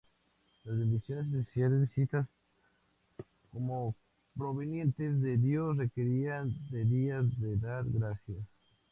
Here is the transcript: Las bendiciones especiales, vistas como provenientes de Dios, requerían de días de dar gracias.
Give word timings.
Las 0.63 0.79
bendiciones 0.79 1.27
especiales, 1.31 1.93
vistas 1.95 2.25
como 3.51 3.93
provenientes 4.35 5.21
de 5.21 5.37
Dios, 5.37 5.77
requerían 5.77 6.51
de 6.71 6.85
días 6.85 7.39
de 7.39 7.57
dar 7.57 7.83
gracias. 7.85 8.39